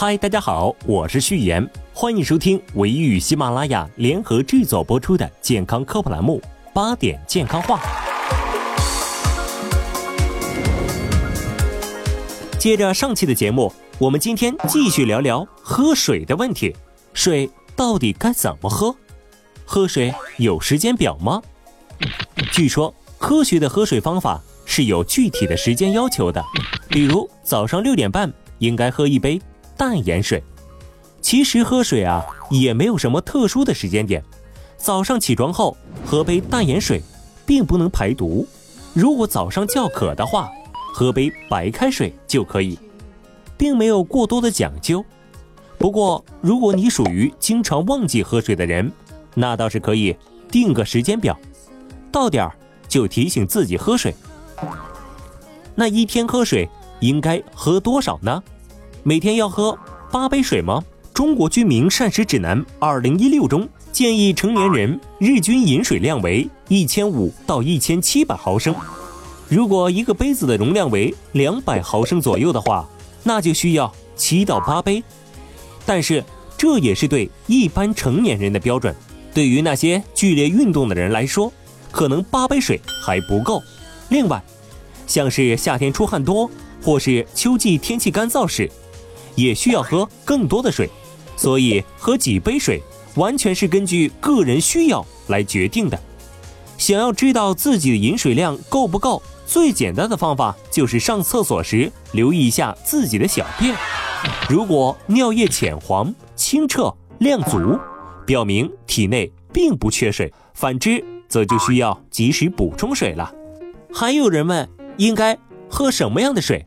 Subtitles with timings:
[0.00, 6.40] 嗨，大家好，我是序言，欢迎收听维与喜马拉雅联合制作播出的健康科普栏目
[6.72, 7.80] 《八点健康话》。
[12.60, 16.72] 接着上期的节目，我们今天继续聊聊喝水的问题。
[17.12, 18.94] 水到底该怎么喝？
[19.64, 21.42] 喝水有时间表吗？
[22.52, 26.40] 据说科学的喝水方法是有具体的时间要求的，
[26.88, 29.42] 比如早上六点半应该喝一杯。
[29.78, 30.42] 淡盐水，
[31.22, 34.22] 其实喝水啊也没有什么特殊的时间点。
[34.76, 37.00] 早上起床后喝杯淡盐水，
[37.46, 38.46] 并不能排毒。
[38.92, 40.50] 如果早上较渴的话，
[40.92, 42.76] 喝杯白开水就可以，
[43.56, 45.04] 并没有过多的讲究。
[45.78, 48.90] 不过，如果你属于经常忘记喝水的人，
[49.34, 50.16] 那倒是可以
[50.50, 51.38] 定个时间表，
[52.10, 52.52] 到点儿
[52.88, 54.12] 就提醒自己喝水。
[55.76, 58.42] 那一天喝水应该喝多少呢？
[59.02, 59.76] 每天要喝
[60.10, 60.82] 八杯水吗？
[61.14, 68.74] 中国居民膳食指南二零一六中建议成年人日均饮水量为一千五到一千七百毫升。
[69.48, 72.88] 如果一个杯子的容量为两百毫升左右的话，
[73.22, 75.02] 那就需要七到八杯。
[75.86, 76.22] 但是
[76.56, 78.94] 这也是对一般成年人的标准。
[79.32, 81.52] 对于那些剧烈运动的人来说，
[81.90, 83.62] 可能八杯水还不够。
[84.10, 84.42] 另外，
[85.06, 86.50] 像是夏天出汗多，
[86.82, 88.70] 或是秋季天气干燥时，
[89.38, 90.90] 也需要喝更多的水，
[91.36, 92.82] 所以喝几杯水
[93.14, 95.96] 完全是根据个人需要来决定的。
[96.76, 103.76] 想要知道自己的饮水量够不够，最简单的方法就是上厕所时留意一下自己的小便，
[104.48, 107.78] 如果尿液浅黄、清澈、量足，
[108.26, 113.32] 表明体内并不缺水；反之，则就需要及时补充水了。
[113.92, 115.38] 还有人问，应该
[115.70, 116.64] 喝什么样的水？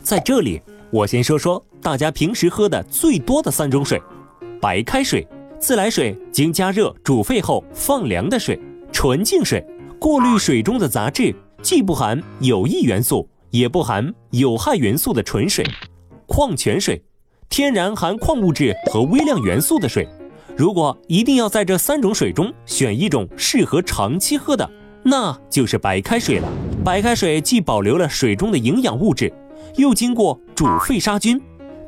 [0.00, 0.62] 在这里。
[0.90, 4.00] 我先说说大家平时喝的最多的三种水：
[4.60, 5.26] 白开水、
[5.58, 8.58] 自来水经加热煮沸后放凉的水、
[8.92, 9.64] 纯净水，
[9.98, 15.64] 过滤水中的杂质，既不含有益元素，也不含有害元素的纯水；
[16.26, 17.02] 矿泉水，
[17.48, 20.06] 天然含矿物质和微量元素的水。
[20.56, 24.68] 如果一定要在这三种水中选一种适合长期喝的，
[25.04, 26.48] 那就是白开水了。
[26.84, 29.32] 白开水既保留了水中的营养物质。
[29.76, 31.40] 又经过煮沸杀菌，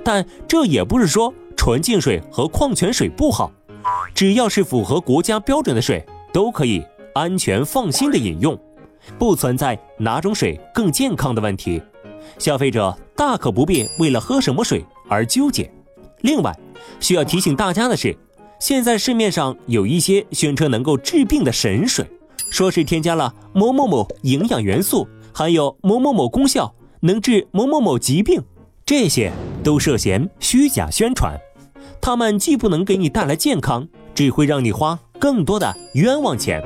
[0.04, 3.50] 但这也不是说纯净水和矿泉水不好，
[4.14, 6.82] 只要是符合国家标准的水，都可以
[7.14, 8.58] 安全放心的饮用，
[9.18, 11.80] 不存在哪种水更健康的问题。
[12.38, 15.70] 消费者大可不必为了喝什么水而纠结。
[16.22, 16.56] 另外，
[16.98, 18.16] 需要提醒大家的是，
[18.58, 22.06] 现在市面上有一些宣称能够治病的神水，
[22.50, 26.74] 说是添加了某某某营养元素，含有某某某功效。
[27.02, 28.42] 能治某某某疾病，
[28.90, 29.30] 这些
[29.62, 31.38] 都涉嫌虚假宣传。
[32.00, 33.86] 他们既不能给你带来健康，
[34.16, 36.60] 只会让你花更多的冤枉钱。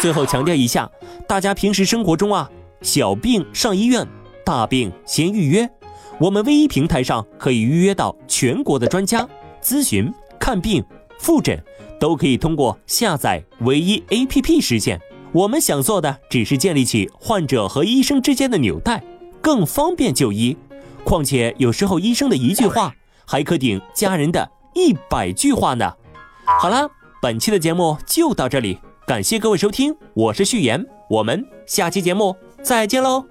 [0.00, 0.90] 最后强调一下，
[1.28, 4.08] 大家平时生活中啊，小病上医院，
[4.42, 5.68] 大病先预约。
[6.18, 9.28] 我们 V 一平台上可以预约到全国的专家
[9.62, 10.10] 咨询、
[10.40, 10.82] 看病、
[11.18, 11.62] 复诊。
[12.04, 15.00] 都可以通过下载唯一 APP 实现。
[15.32, 19.02] 我们想做的只是建立起患者和医生之间的纽带，
[19.40, 20.54] 更方便就医。
[21.02, 22.94] 况且有时候医生的一句话，
[23.24, 25.94] 还可顶家人的一百句话呢。
[26.44, 26.90] 好了，
[27.22, 33.24] 本期的节目就到这里，感谢各位收听，我是序言，我们下期节目再见喽。